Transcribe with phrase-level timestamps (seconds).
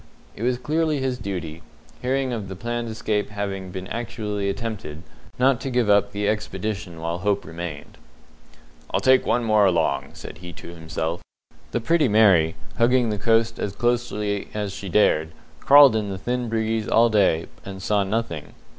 [0.35, 1.61] It was clearly his duty
[2.01, 5.03] hearing of the planned escape having been actually attempted
[5.37, 7.99] not to give up the expedition while hope remained.
[8.89, 11.21] "I'll take one more look along," said he to himself.
[11.69, 16.49] The Pretty Mary, hugging the coast as closely as she dared, crawled in the thin
[16.49, 18.55] breeze all day, and saw nothing.